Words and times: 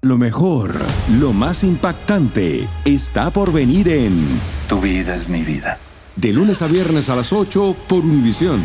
Lo 0.00 0.16
mejor, 0.16 0.76
lo 1.18 1.32
más 1.32 1.64
impactante, 1.64 2.68
está 2.84 3.32
por 3.32 3.52
venir 3.52 3.88
en 3.88 4.40
Tu 4.68 4.80
vida 4.80 5.16
es 5.16 5.28
mi 5.28 5.42
vida. 5.42 5.80
De 6.14 6.32
lunes 6.32 6.62
a 6.62 6.68
viernes 6.68 7.08
a 7.08 7.16
las 7.16 7.32
8 7.32 7.74
por 7.88 8.04
Univisión. 8.04 8.62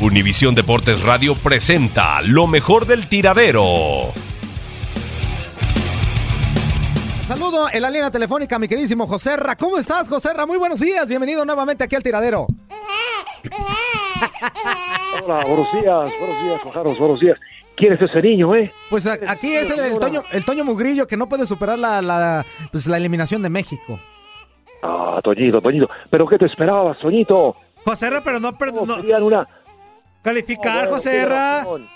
Univisión 0.00 0.54
Deportes 0.54 1.02
Radio 1.02 1.34
presenta 1.34 2.22
lo 2.22 2.46
mejor 2.46 2.86
del 2.86 3.06
tiradero. 3.06 4.14
Saludo 7.26 7.68
en 7.70 7.82
la 7.82 7.90
línea 7.90 8.10
telefónica, 8.10 8.58
mi 8.58 8.66
queridísimo 8.66 9.06
Joserra. 9.06 9.56
¿Cómo 9.56 9.76
estás, 9.76 10.08
Joserra? 10.08 10.46
Muy 10.46 10.56
buenos 10.56 10.80
días. 10.80 11.06
Bienvenido 11.06 11.44
nuevamente 11.44 11.84
aquí 11.84 11.96
al 11.96 12.02
tiradero. 12.02 12.46
Hola, 15.26 15.40
buenos 15.44 15.72
días, 15.72 16.12
buenos 16.20 16.42
días, 16.44 16.60
Carlos, 16.72 16.98
buenos 17.00 17.18
días. 17.18 17.36
¿Quién 17.74 17.94
es 17.94 18.00
ese 18.00 18.22
niño, 18.22 18.54
eh? 18.54 18.72
Pues 18.88 19.06
a- 19.08 19.18
aquí 19.28 19.54
es 19.54 19.68
el, 19.70 19.80
el 19.92 19.98
Toño, 19.98 20.22
el 20.32 20.44
Toño 20.44 20.64
Mugrillo 20.64 21.04
que 21.08 21.16
no 21.16 21.28
puede 21.28 21.46
superar 21.46 21.78
la, 21.80 22.00
la, 22.00 22.44
pues, 22.70 22.86
la 22.86 22.96
eliminación 22.96 23.42
de 23.42 23.50
México. 23.50 23.98
Ah, 24.84 25.20
Toñito, 25.24 25.60
Toñito. 25.60 25.90
¿Pero 26.10 26.28
qué 26.28 26.38
te 26.38 26.46
esperabas, 26.46 26.96
Toñito? 27.00 27.56
Joserra, 27.84 28.20
pero 28.22 28.38
no, 28.38 28.56
perdón, 28.56 28.86
no. 28.86 29.26
Una... 29.26 29.48
Calificar, 30.22 30.82
Bueno, 30.84 30.90
Joserra. 30.94 31.62
Tiene 31.64 31.64
razón. 31.64 31.88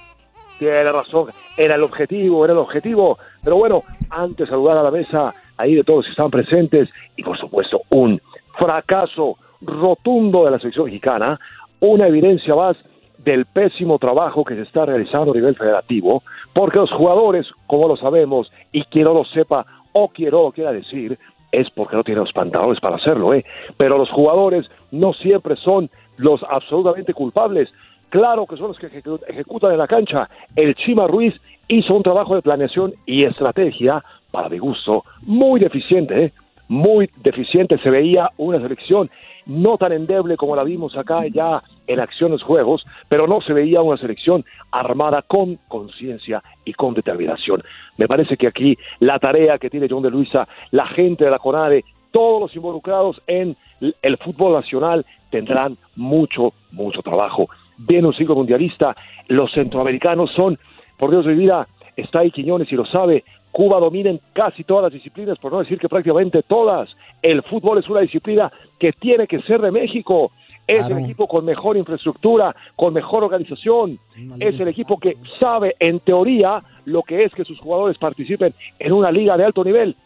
Tiene 0.58 0.92
razón. 0.92 1.26
Era 1.56 1.74
el 1.76 1.82
objetivo, 1.84 2.44
era 2.44 2.52
el 2.52 2.58
objetivo. 2.58 3.16
Pero 3.44 3.56
bueno, 3.56 3.84
antes 4.10 4.48
saludar 4.48 4.76
a 4.78 4.82
la 4.82 4.90
mesa, 4.90 5.32
ahí 5.56 5.76
de 5.76 5.84
todos 5.84 6.04
que 6.04 6.10
están 6.10 6.30
presentes, 6.30 6.88
y 7.16 7.22
por 7.22 7.38
supuesto, 7.38 7.82
un 7.90 8.20
fracaso 8.58 9.36
rotundo 9.60 10.44
de 10.46 10.50
la 10.50 10.58
selección 10.58 10.86
mexicana, 10.86 11.38
una 11.78 12.08
evidencia 12.08 12.56
más 12.56 12.76
del 13.24 13.44
pésimo 13.46 13.98
trabajo 13.98 14.44
que 14.44 14.54
se 14.54 14.62
está 14.62 14.86
realizando 14.86 15.32
a 15.32 15.34
nivel 15.34 15.54
federativo, 15.56 16.22
porque 16.54 16.78
los 16.78 16.90
jugadores, 16.92 17.46
como 17.66 17.88
lo 17.88 17.96
sabemos, 17.96 18.50
y 18.72 18.82
quien 18.84 19.04
no 19.04 19.14
lo 19.14 19.24
sepa 19.24 19.66
o 19.92 20.08
quien 20.08 20.30
no 20.30 20.42
lo 20.44 20.52
quiera 20.52 20.72
decir, 20.72 21.18
es 21.52 21.68
porque 21.70 21.96
no 21.96 22.04
tiene 22.04 22.20
los 22.20 22.32
pantalones 22.32 22.80
para 22.80 22.96
hacerlo, 22.96 23.34
¿eh? 23.34 23.44
Pero 23.76 23.98
los 23.98 24.08
jugadores 24.10 24.66
no 24.92 25.12
siempre 25.12 25.56
son 25.56 25.90
los 26.16 26.40
absolutamente 26.48 27.12
culpables. 27.12 27.68
Claro 28.08 28.46
que 28.46 28.56
son 28.56 28.68
los 28.68 28.78
que 28.78 28.88
ejecu- 28.90 29.20
ejecutan 29.26 29.72
en 29.72 29.78
la 29.78 29.86
cancha. 29.86 30.28
El 30.54 30.74
Chima 30.76 31.06
Ruiz 31.06 31.34
hizo 31.68 31.94
un 31.94 32.02
trabajo 32.02 32.34
de 32.34 32.42
planeación 32.42 32.94
y 33.06 33.24
estrategia, 33.24 34.02
para 34.30 34.48
mi 34.48 34.58
gusto, 34.58 35.04
muy 35.22 35.60
deficiente, 35.60 36.24
¿eh? 36.24 36.32
Muy 36.70 37.10
deficiente. 37.24 37.78
Se 37.82 37.90
veía 37.90 38.30
una 38.36 38.60
selección 38.60 39.10
no 39.46 39.76
tan 39.76 39.90
endeble 39.92 40.36
como 40.36 40.54
la 40.54 40.62
vimos 40.62 40.96
acá 40.96 41.26
ya 41.26 41.62
en 41.88 41.98
acciones 41.98 42.42
juegos, 42.42 42.86
pero 43.08 43.26
no 43.26 43.40
se 43.40 43.52
veía 43.52 43.82
una 43.82 43.96
selección 43.96 44.44
armada 44.70 45.22
con 45.22 45.58
conciencia 45.66 46.40
y 46.64 46.72
con 46.72 46.94
determinación. 46.94 47.64
Me 47.96 48.06
parece 48.06 48.36
que 48.36 48.46
aquí 48.46 48.78
la 49.00 49.18
tarea 49.18 49.58
que 49.58 49.68
tiene 49.68 49.88
John 49.90 50.04
de 50.04 50.10
Luisa, 50.10 50.46
la 50.70 50.86
gente 50.86 51.24
de 51.24 51.32
la 51.32 51.40
CONADE, 51.40 51.84
todos 52.12 52.40
los 52.40 52.54
involucrados 52.54 53.20
en 53.26 53.56
el 54.02 54.16
fútbol 54.18 54.52
nacional 54.52 55.04
tendrán 55.30 55.76
mucho, 55.96 56.52
mucho 56.70 57.02
trabajo. 57.02 57.48
Viene 57.78 58.06
un 58.06 58.14
ciclo 58.14 58.36
mundialista, 58.36 58.94
los 59.26 59.50
centroamericanos 59.52 60.30
son, 60.36 60.56
por 60.96 61.10
Dios 61.10 61.26
de 61.26 61.34
vida, 61.34 61.66
está 61.96 62.20
ahí 62.20 62.30
Quiñones 62.30 62.70
y 62.70 62.76
lo 62.76 62.86
sabe, 62.86 63.24
Cuba 63.52 63.80
domina 63.80 64.10
en 64.10 64.20
casi 64.32 64.64
todas 64.64 64.84
las 64.84 64.92
disciplinas, 64.92 65.38
por 65.38 65.52
no 65.52 65.58
decir 65.58 65.78
que 65.78 65.88
prácticamente 65.88 66.42
todas. 66.42 66.88
El 67.20 67.42
fútbol 67.42 67.78
es 67.78 67.88
una 67.88 68.00
disciplina 68.00 68.50
que 68.78 68.92
tiene 68.92 69.26
que 69.26 69.40
ser 69.42 69.60
de 69.60 69.70
México. 69.70 70.30
Es 70.66 70.86
Claro. 70.86 70.98
el 70.98 71.04
equipo 71.04 71.26
con 71.26 71.44
mejor 71.44 71.76
infraestructura, 71.76 72.54
con 72.76 72.94
mejor 72.94 73.24
organización. 73.24 73.98
Es 74.38 74.60
el 74.60 74.68
equipo 74.68 74.98
que 74.98 75.16
sabe, 75.40 75.74
en 75.80 75.98
teoría, 75.98 76.62
lo 76.84 77.02
que 77.02 77.24
es 77.24 77.32
que 77.34 77.44
sus 77.44 77.58
jugadores 77.58 77.98
participen 77.98 78.54
en 78.78 78.92
una 78.92 79.10
liga 79.10 79.36
de 79.36 79.44
alto 79.44 79.64
nivel. 79.64 79.96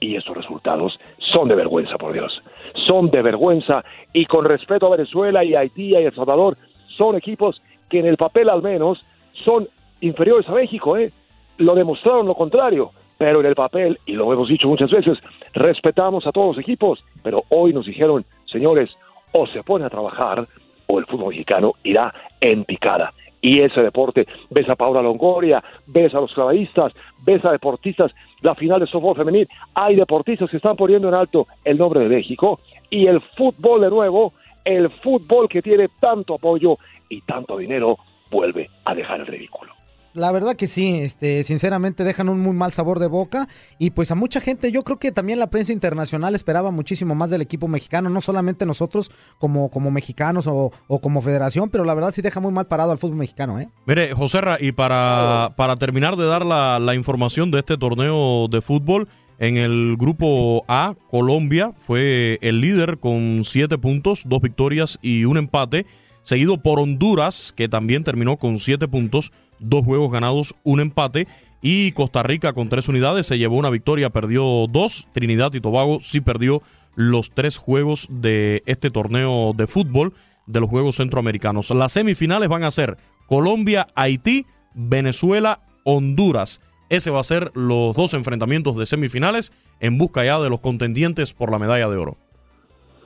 Y 0.00 0.16
estos 0.16 0.36
resultados 0.36 0.98
son 1.18 1.48
de 1.48 1.54
vergüenza, 1.54 1.96
por 1.96 2.12
Dios. 2.12 2.42
Son 2.86 3.10
de 3.10 3.20
vergüenza. 3.20 3.84
Y 4.14 4.24
con 4.24 4.46
respeto 4.46 4.86
a 4.86 4.96
Venezuela 4.96 5.44
y 5.44 5.54
Haití 5.54 5.90
y 5.90 5.94
El 5.94 6.14
Salvador, 6.14 6.56
son 6.96 7.16
equipos 7.16 7.60
que 7.90 7.98
en 7.98 8.06
el 8.06 8.16
papel 8.16 8.48
al 8.48 8.62
menos 8.62 9.04
son 9.44 9.68
inferiores 10.00 10.48
a 10.48 10.52
México, 10.52 10.96
¿eh? 10.96 11.12
Lo 11.58 11.74
demostraron 11.74 12.26
lo 12.26 12.34
contrario. 12.34 12.90
Pero 13.16 13.40
en 13.40 13.46
el 13.46 13.54
papel, 13.54 14.00
y 14.06 14.12
lo 14.12 14.32
hemos 14.32 14.48
dicho 14.48 14.68
muchas 14.68 14.90
veces, 14.90 15.18
respetamos 15.52 16.26
a 16.26 16.32
todos 16.32 16.56
los 16.56 16.58
equipos. 16.58 17.04
Pero 17.22 17.44
hoy 17.50 17.72
nos 17.72 17.86
dijeron, 17.86 18.24
señores, 18.44 18.90
o 19.32 19.46
se 19.46 19.62
pone 19.62 19.84
a 19.84 19.90
trabajar 19.90 20.46
o 20.86 20.98
el 20.98 21.06
fútbol 21.06 21.28
mexicano 21.28 21.72
irá 21.82 22.12
en 22.40 22.64
picada. 22.64 23.12
Y 23.40 23.60
ese 23.60 23.82
deporte, 23.82 24.26
ves 24.50 24.68
a 24.70 24.76
Paula 24.76 25.02
Longoria, 25.02 25.62
ves 25.86 26.14
a 26.14 26.20
los 26.20 26.32
clavadistas, 26.32 26.92
ves 27.26 27.44
a 27.44 27.52
deportistas, 27.52 28.12
la 28.40 28.54
final 28.54 28.80
de 28.80 28.86
softball 28.86 29.16
femenil, 29.16 29.48
hay 29.74 29.96
deportistas 29.96 30.48
que 30.50 30.56
están 30.56 30.76
poniendo 30.76 31.08
en 31.08 31.14
alto 31.14 31.46
el 31.62 31.76
nombre 31.76 32.00
de 32.00 32.08
México 32.08 32.60
y 32.88 33.06
el 33.06 33.20
fútbol 33.36 33.82
de 33.82 33.90
nuevo, 33.90 34.32
el 34.64 34.90
fútbol 34.90 35.48
que 35.48 35.60
tiene 35.60 35.88
tanto 36.00 36.34
apoyo 36.34 36.78
y 37.10 37.20
tanto 37.20 37.58
dinero, 37.58 37.98
vuelve 38.30 38.70
a 38.86 38.94
dejar 38.94 39.20
el 39.20 39.26
ridículo. 39.26 39.72
La 40.14 40.30
verdad 40.30 40.54
que 40.54 40.68
sí, 40.68 41.00
este, 41.00 41.42
sinceramente 41.42 42.04
dejan 42.04 42.28
un 42.28 42.38
muy 42.38 42.54
mal 42.54 42.70
sabor 42.70 43.00
de 43.00 43.08
boca 43.08 43.48
y 43.80 43.90
pues 43.90 44.12
a 44.12 44.14
mucha 44.14 44.40
gente, 44.40 44.70
yo 44.70 44.84
creo 44.84 45.00
que 45.00 45.10
también 45.10 45.40
la 45.40 45.50
prensa 45.50 45.72
internacional 45.72 46.36
esperaba 46.36 46.70
muchísimo 46.70 47.16
más 47.16 47.30
del 47.30 47.40
equipo 47.40 47.66
mexicano, 47.66 48.08
no 48.10 48.20
solamente 48.20 48.64
nosotros 48.64 49.10
como, 49.38 49.70
como 49.70 49.90
mexicanos 49.90 50.46
o, 50.46 50.70
o 50.86 51.00
como 51.00 51.20
federación, 51.20 51.68
pero 51.68 51.84
la 51.84 51.94
verdad 51.94 52.12
sí 52.12 52.22
deja 52.22 52.38
muy 52.38 52.52
mal 52.52 52.68
parado 52.68 52.92
al 52.92 52.98
fútbol 52.98 53.16
mexicano, 53.16 53.58
¿eh? 53.58 53.68
Mire, 53.86 54.14
Joserra, 54.14 54.56
y 54.60 54.70
para, 54.70 55.54
para 55.56 55.76
terminar 55.76 56.14
de 56.16 56.26
dar 56.26 56.46
la, 56.46 56.78
la 56.78 56.94
información 56.94 57.50
de 57.50 57.58
este 57.58 57.76
torneo 57.76 58.46
de 58.48 58.60
fútbol, 58.60 59.08
en 59.40 59.56
el 59.56 59.96
grupo 59.96 60.64
A, 60.68 60.94
Colombia 61.10 61.72
fue 61.76 62.38
el 62.40 62.60
líder 62.60 62.98
con 62.98 63.42
siete 63.42 63.78
puntos, 63.78 64.22
dos 64.26 64.40
victorias 64.40 65.00
y 65.02 65.24
un 65.24 65.38
empate, 65.38 65.86
seguido 66.22 66.62
por 66.62 66.80
Honduras, 66.80 67.52
que 67.54 67.68
también 67.68 68.04
terminó 68.04 68.38
con 68.38 68.58
siete 68.58 68.88
puntos, 68.88 69.32
dos 69.58 69.84
juegos 69.84 70.10
ganados, 70.10 70.54
un 70.64 70.80
empate, 70.80 71.26
y 71.62 71.92
Costa 71.92 72.22
Rica 72.22 72.52
con 72.52 72.68
tres 72.68 72.88
unidades 72.88 73.26
se 73.26 73.38
llevó 73.38 73.56
una 73.56 73.70
victoria, 73.70 74.10
perdió 74.10 74.66
dos, 74.68 75.08
Trinidad 75.12 75.54
y 75.54 75.60
Tobago 75.60 75.98
sí 76.00 76.20
perdió 76.20 76.60
los 76.94 77.30
tres 77.30 77.56
juegos 77.56 78.06
de 78.10 78.62
este 78.66 78.90
torneo 78.90 79.52
de 79.54 79.66
fútbol 79.66 80.12
de 80.46 80.60
los 80.60 80.68
Juegos 80.68 80.96
Centroamericanos. 80.96 81.70
Las 81.70 81.92
semifinales 81.92 82.48
van 82.48 82.64
a 82.64 82.70
ser 82.70 82.98
Colombia, 83.26 83.86
Haití, 83.94 84.46
Venezuela, 84.74 85.60
Honduras. 85.84 86.60
Ese 86.90 87.10
va 87.10 87.20
a 87.20 87.24
ser 87.24 87.50
los 87.54 87.96
dos 87.96 88.14
enfrentamientos 88.14 88.76
de 88.76 88.86
semifinales 88.86 89.52
en 89.80 89.96
busca 89.96 90.24
ya 90.24 90.38
de 90.38 90.50
los 90.50 90.60
contendientes 90.60 91.32
por 91.32 91.50
la 91.50 91.58
medalla 91.58 91.88
de 91.88 91.96
oro. 91.96 92.16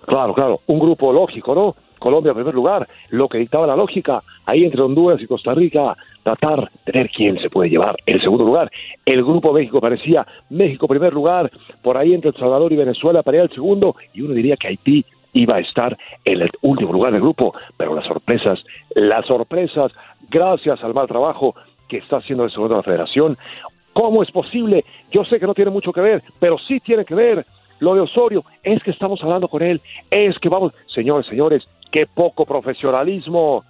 Claro, 0.07 0.35
claro, 0.35 0.61
un 0.67 0.81
grupo 0.81 1.13
lógico, 1.13 1.55
¿no? 1.55 1.77
Colombia 1.99 2.31
en 2.31 2.37
primer 2.37 2.55
lugar, 2.55 2.89
lo 3.11 3.29
que 3.29 3.39
dictaba 3.39 3.67
la 3.67 3.77
lógica, 3.77 4.23
ahí 4.49 4.65
entre 4.65 4.81
Honduras 4.81 5.21
y 5.21 5.27
Costa 5.27 5.55
Rica, 5.55 5.95
tratar 6.23 6.71
de 6.87 6.93
ver 6.93 7.11
quién 7.11 7.39
se 7.39 7.51
puede 7.51 7.69
llevar 7.69 7.97
el 8.07 8.21
segundo 8.23 8.45
lugar. 8.45 8.71
El 9.05 9.23
grupo 9.23 9.53
México 9.53 9.79
parecía 9.79 10.27
México 10.49 10.89
primer 10.89 11.13
lugar, 11.13 11.51
por 11.83 11.99
ahí 11.99 12.15
entre 12.15 12.31
El 12.31 12.37
Salvador 12.37 12.73
y 12.73 12.77
Venezuela 12.77 13.23
para 13.23 13.43
el 13.43 13.51
segundo, 13.51 13.95
y 14.15 14.23
uno 14.23 14.33
diría 14.33 14.57
que 14.57 14.69
Haití 14.69 15.05
iba 15.35 15.57
a 15.57 15.61
estar 15.61 15.97
en 16.25 16.41
el 16.41 16.51
último 16.63 16.95
lugar 16.95 17.13
del 17.13 17.21
grupo, 17.21 17.55
pero 17.77 17.95
las 17.95 18.07
sorpresas, 18.07 18.59
las 18.95 19.27
sorpresas, 19.27 19.93
gracias 20.31 20.83
al 20.83 20.95
mal 20.95 21.07
trabajo 21.07 21.55
que 21.87 21.99
está 21.99 22.19
haciendo 22.19 22.45
el 22.45 22.51
segundo 22.51 22.75
de 22.75 22.79
la 22.79 22.85
federación, 22.85 23.37
¿cómo 23.93 24.23
es 24.23 24.31
posible? 24.31 24.83
Yo 25.13 25.25
sé 25.25 25.39
que 25.39 25.47
no 25.47 25.55
tiene 25.55 25.71
mucho 25.71 25.93
que 25.93 26.01
ver, 26.01 26.23
pero 26.41 26.57
sí 26.67 26.81
tiene 26.81 27.05
que 27.05 27.15
ver. 27.15 27.45
Lo 27.81 27.95
de 27.95 28.01
Osorio 28.01 28.45
es 28.63 28.83
que 28.83 28.93
estamos 28.93 29.23
hablando 29.23 29.47
con 29.49 29.63
él, 29.63 29.83
es 30.11 30.39
que 30.39 30.49
vamos, 30.49 30.73
señores, 30.87 31.27
señores, 31.27 31.69
qué 31.93 32.07
poco 32.07 32.47
profesionalismo, 32.47 33.63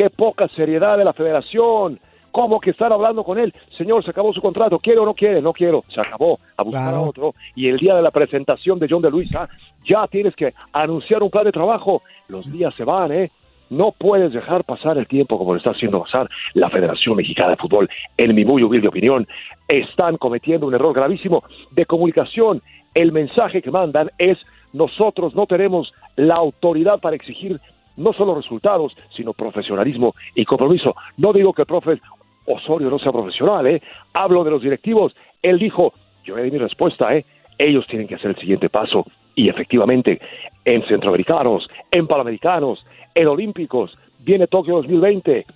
qué 0.00 0.08
poca 0.08 0.48
seriedad 0.56 0.96
de 0.96 1.04
la 1.04 1.12
federación. 1.12 2.00
¿Cómo 2.32 2.58
que 2.58 2.70
estar 2.70 2.90
hablando 2.90 3.22
con 3.22 3.38
él? 3.38 3.52
Señor, 3.76 4.02
se 4.02 4.12
acabó 4.12 4.32
su 4.32 4.40
contrato. 4.40 4.78
¿Quiere 4.78 4.98
o 4.98 5.04
no 5.04 5.12
quiere? 5.12 5.42
No 5.42 5.52
quiero. 5.52 5.84
Se 5.94 6.00
acabó. 6.00 6.40
A 6.56 6.62
buscar 6.62 6.94
a 6.94 7.00
otro. 7.00 7.34
Y 7.54 7.68
el 7.68 7.76
día 7.76 7.94
de 7.94 8.00
la 8.00 8.10
presentación 8.10 8.78
de 8.78 8.86
John 8.88 9.02
de 9.02 9.10
Luisa, 9.10 9.46
ya 9.86 10.06
tienes 10.06 10.34
que 10.34 10.54
anunciar 10.72 11.22
un 11.22 11.28
plan 11.28 11.44
de 11.44 11.52
trabajo. 11.52 12.02
Los 12.28 12.50
días 12.50 12.74
se 12.76 12.84
van, 12.84 13.12
¿eh? 13.12 13.30
No 13.68 13.92
puedes 13.92 14.32
dejar 14.32 14.64
pasar 14.64 14.96
el 14.96 15.06
tiempo 15.06 15.36
como 15.36 15.52
lo 15.52 15.58
está 15.58 15.72
haciendo 15.72 16.00
pasar 16.00 16.30
la 16.54 16.70
Federación 16.70 17.16
Mexicana 17.16 17.50
de 17.50 17.56
Fútbol. 17.56 17.90
En 18.16 18.34
mi 18.34 18.46
muy 18.46 18.62
humilde 18.62 18.88
opinión, 18.88 19.28
están 19.68 20.16
cometiendo 20.16 20.66
un 20.66 20.72
error 20.72 20.94
gravísimo 20.94 21.44
de 21.72 21.84
comunicación. 21.84 22.62
El 22.94 23.12
mensaje 23.12 23.60
que 23.60 23.70
mandan 23.70 24.10
es 24.16 24.38
nosotros 24.72 25.34
no 25.34 25.44
tenemos 25.44 25.92
la 26.16 26.36
autoridad 26.36 27.00
para 27.00 27.16
exigir 27.16 27.60
no 28.00 28.12
solo 28.12 28.34
resultados, 28.34 28.96
sino 29.14 29.32
profesionalismo 29.32 30.14
y 30.34 30.44
compromiso. 30.44 30.96
No 31.16 31.32
digo 31.32 31.52
que 31.52 31.62
el 31.62 31.66
profe 31.66 32.00
Osorio 32.46 32.90
no 32.90 32.98
sea 32.98 33.12
profesional, 33.12 33.66
¿eh? 33.66 33.82
Hablo 34.12 34.42
de 34.42 34.50
los 34.50 34.62
directivos. 34.62 35.14
Él 35.42 35.58
dijo, 35.58 35.92
yo 36.24 36.36
le 36.36 36.44
di 36.44 36.50
mi 36.50 36.58
respuesta, 36.58 37.14
¿eh? 37.14 37.24
Ellos 37.58 37.86
tienen 37.86 38.08
que 38.08 38.14
hacer 38.14 38.30
el 38.30 38.36
siguiente 38.36 38.68
paso. 38.68 39.04
Y 39.34 39.48
efectivamente, 39.48 40.20
en 40.64 40.82
centroamericanos, 40.86 41.68
en 41.90 42.06
panamericanos, 42.06 42.84
en 43.14 43.28
olímpicos, 43.28 43.96
viene 44.18 44.46
Tokio 44.46 44.76
2020 44.76 45.46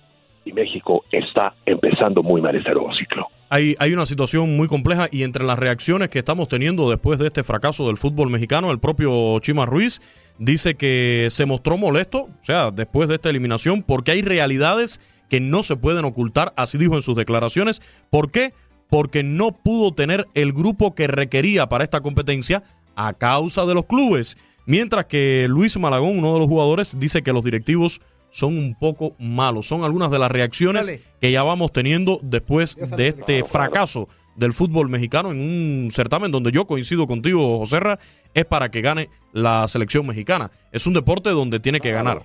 y 0.45 0.53
México 0.53 1.03
está 1.11 1.53
empezando 1.65 2.21
muy 2.23 2.41
mal 2.41 2.55
este 2.55 2.71
nuevo 2.71 2.93
ciclo. 2.93 3.27
Hay, 3.49 3.75
hay 3.79 3.93
una 3.93 4.05
situación 4.05 4.57
muy 4.57 4.67
compleja 4.67 5.07
y 5.11 5.23
entre 5.23 5.45
las 5.45 5.59
reacciones 5.59 6.09
que 6.09 6.19
estamos 6.19 6.47
teniendo 6.47 6.89
después 6.89 7.19
de 7.19 7.27
este 7.27 7.43
fracaso 7.43 7.85
del 7.87 7.97
fútbol 7.97 8.29
mexicano, 8.29 8.71
el 8.71 8.79
propio 8.79 9.39
Chima 9.39 9.65
Ruiz 9.65 10.01
dice 10.39 10.75
que 10.75 11.27
se 11.29 11.45
mostró 11.45 11.77
molesto, 11.77 12.23
o 12.23 12.43
sea, 12.43 12.71
después 12.71 13.07
de 13.07 13.15
esta 13.15 13.29
eliminación, 13.29 13.83
porque 13.83 14.11
hay 14.11 14.21
realidades 14.23 14.99
que 15.29 15.39
no 15.39 15.63
se 15.63 15.75
pueden 15.75 16.05
ocultar, 16.05 16.53
así 16.55 16.77
dijo 16.77 16.95
en 16.95 17.01
sus 17.01 17.15
declaraciones. 17.15 17.81
¿Por 18.09 18.31
qué? 18.31 18.53
Porque 18.89 19.23
no 19.23 19.51
pudo 19.51 19.93
tener 19.93 20.27
el 20.33 20.53
grupo 20.53 20.95
que 20.95 21.07
requería 21.07 21.67
para 21.67 21.83
esta 21.83 22.01
competencia 22.01 22.63
a 22.95 23.13
causa 23.13 23.65
de 23.65 23.73
los 23.73 23.85
clubes. 23.85 24.37
Mientras 24.65 25.05
que 25.05 25.45
Luis 25.49 25.77
Malagón, 25.77 26.17
uno 26.17 26.33
de 26.33 26.39
los 26.39 26.47
jugadores, 26.47 26.97
dice 26.99 27.21
que 27.21 27.33
los 27.33 27.43
directivos 27.43 28.01
son 28.35 28.57
un 28.57 28.75
poco 28.75 29.15
malos. 29.17 29.65
Son 29.65 29.85
algunas 29.85 30.11
de 30.11 30.19
las 30.19 30.29
reacciones 30.29 30.87
Dale. 30.87 30.99
que 31.21 31.31
ya 31.31 31.41
vamos 31.41 31.71
teniendo 31.71 32.19
después 32.21 32.75
de 32.97 33.07
este 33.07 33.45
fracaso 33.45 34.09
del 34.35 34.51
fútbol 34.51 34.89
mexicano 34.89 35.31
en 35.31 35.39
un 35.39 35.89
certamen 35.89 36.31
donde 36.31 36.51
yo 36.51 36.65
coincido 36.65 37.07
contigo, 37.07 37.59
Joserra, 37.59 37.97
es 38.33 38.43
para 38.43 38.69
que 38.69 38.81
gane 38.81 39.07
la 39.31 39.65
selección 39.69 40.05
mexicana. 40.05 40.51
Es 40.73 40.85
un 40.85 40.93
deporte 40.93 41.29
donde 41.29 41.61
tiene 41.61 41.79
que 41.79 41.93
ganar. 41.93 42.23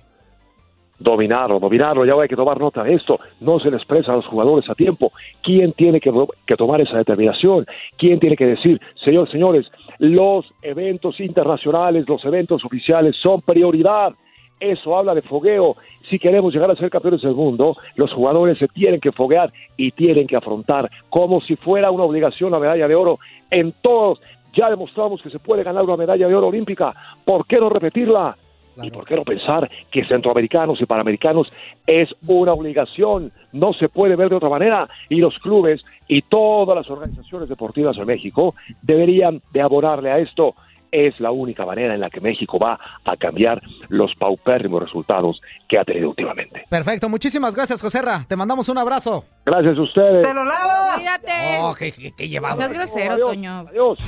dominarlo, 0.99 1.61
dominarlo, 1.61 2.05
ya 2.05 2.13
hay 2.21 2.27
que 2.27 2.35
tomar 2.35 2.59
nota 2.59 2.83
de 2.83 2.93
esto, 2.95 3.17
no 3.39 3.59
se 3.61 3.71
le 3.71 3.77
expresa 3.77 4.11
a 4.11 4.17
los 4.17 4.27
jugadores 4.27 4.69
a 4.69 4.75
tiempo, 4.75 5.13
¿quién 5.41 5.71
tiene 5.71 6.01
que, 6.01 6.11
que 6.45 6.55
tomar 6.57 6.81
esa 6.81 6.97
determinación? 6.97 7.65
¿Quién 7.97 8.19
tiene 8.19 8.35
que 8.35 8.47
decir, 8.47 8.81
señor, 9.03 9.31
señores, 9.31 9.65
los 9.97 10.45
eventos 10.61 11.21
internacionales, 11.21 12.03
los 12.05 12.23
eventos 12.25 12.65
oficiales 12.65 13.15
son 13.23 13.41
prioridad? 13.41 14.13
Eso 14.61 14.95
habla 14.95 15.15
de 15.15 15.23
fogueo. 15.23 15.75
Si 16.07 16.19
queremos 16.19 16.53
llegar 16.53 16.69
a 16.69 16.75
ser 16.75 16.91
campeones 16.91 17.21
del 17.23 17.33
mundo, 17.33 17.75
los 17.95 18.13
jugadores 18.13 18.59
se 18.59 18.67
tienen 18.67 18.99
que 18.99 19.11
foguear 19.11 19.51
y 19.75 19.91
tienen 19.91 20.27
que 20.27 20.35
afrontar 20.35 20.89
como 21.09 21.41
si 21.41 21.55
fuera 21.55 21.89
una 21.89 22.03
obligación 22.03 22.51
la 22.51 22.59
medalla 22.59 22.87
de 22.87 22.95
oro 22.95 23.19
en 23.49 23.73
todos. 23.81 24.21
Ya 24.53 24.69
demostramos 24.69 25.21
que 25.21 25.31
se 25.31 25.39
puede 25.39 25.63
ganar 25.63 25.83
una 25.83 25.97
medalla 25.97 26.27
de 26.27 26.35
oro 26.35 26.47
olímpica. 26.47 26.93
¿Por 27.25 27.47
qué 27.47 27.57
no 27.57 27.69
repetirla? 27.69 28.37
¿Y 28.83 28.91
por 28.91 29.05
qué 29.05 29.15
no 29.15 29.23
pensar 29.23 29.69
que 29.91 30.05
centroamericanos 30.05 30.79
y 30.79 30.85
panamericanos 30.85 31.51
es 31.87 32.09
una 32.27 32.53
obligación? 32.53 33.31
No 33.51 33.73
se 33.73 33.89
puede 33.89 34.15
ver 34.15 34.29
de 34.29 34.35
otra 34.35 34.49
manera. 34.49 34.87
Y 35.09 35.17
los 35.17 35.37
clubes 35.39 35.83
y 36.07 36.21
todas 36.21 36.75
las 36.75 36.89
organizaciones 36.89 37.49
deportivas 37.49 37.97
de 37.97 38.05
México 38.05 38.53
deberían 38.81 39.41
de 39.51 39.61
abonarle 39.61 40.11
a 40.11 40.19
esto. 40.19 40.55
Es 40.91 41.19
la 41.19 41.31
única 41.31 41.65
manera 41.65 41.93
en 41.93 42.01
la 42.01 42.09
que 42.09 42.19
México 42.19 42.59
va 42.59 42.79
a 43.05 43.15
cambiar 43.15 43.61
los 43.87 44.13
paupérrimos 44.15 44.81
resultados 44.81 45.41
que 45.69 45.79
ha 45.79 45.85
tenido 45.85 46.09
últimamente. 46.09 46.65
Perfecto, 46.69 47.07
muchísimas 47.07 47.55
gracias, 47.55 47.81
Joserra. 47.81 48.25
Te 48.27 48.35
mandamos 48.35 48.67
un 48.69 48.77
abrazo. 48.77 49.25
Gracias 49.45 49.77
a 49.77 49.81
ustedes. 49.81 50.27
¡Te 50.27 50.33
lo 50.33 50.43
lavas! 50.43 50.95
Cuídate. 50.95 51.31
Oh, 51.61 51.73
qué, 51.77 51.91
qué, 51.91 52.11
qué 52.17 52.27
llevado. 52.27 52.55
No 52.55 52.61
seas 52.61 52.73
grosero, 52.73 53.13
Adiós. 53.13 53.29
Toño. 53.29 53.65
Adiós. 53.69 53.99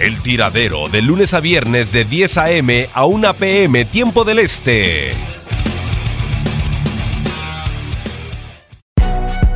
El 0.00 0.22
tiradero 0.22 0.88
de 0.88 1.02
lunes 1.02 1.34
a 1.34 1.40
viernes 1.40 1.92
de 1.92 2.04
10 2.04 2.38
a.m. 2.38 2.88
a 2.92 3.04
1 3.04 3.34
p.m. 3.34 3.84
tiempo 3.84 4.24
del 4.24 4.38
este. 4.40 5.10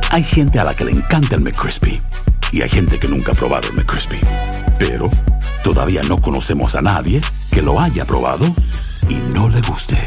Hay 0.09 0.23
gente 0.23 0.59
a 0.59 0.63
la 0.63 0.75
que 0.75 0.85
le 0.85 0.91
encanta 0.91 1.35
el 1.35 1.41
McCrispy 1.41 1.99
y 2.51 2.61
hay 2.61 2.69
gente 2.69 2.99
que 2.99 3.07
nunca 3.07 3.31
ha 3.31 3.35
probado 3.35 3.69
el 3.69 3.75
McCrispy. 3.75 4.19
Pero 4.77 5.09
todavía 5.63 6.01
no 6.03 6.17
conocemos 6.17 6.75
a 6.75 6.81
nadie 6.81 7.21
que 7.49 7.61
lo 7.61 7.79
haya 7.79 8.05
probado 8.05 8.45
y 9.09 9.15
no 9.15 9.49
le 9.49 9.61
guste. 9.61 9.97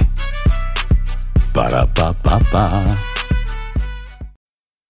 Para 1.53 1.87
pa 1.93 2.13
pa 2.13 2.39
pa. 2.39 3.16